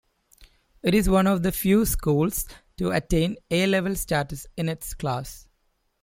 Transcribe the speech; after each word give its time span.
It 0.81 0.95
is 0.95 1.07
one 1.07 1.27
of 1.27 1.43
the 1.43 1.51
few 1.51 1.85
schools 1.85 2.47
to 2.77 2.89
attain 2.89 3.35
A-Level 3.51 3.95
status 3.95 4.47
in 4.57 4.67
its 4.67 4.95
class. 4.95 5.47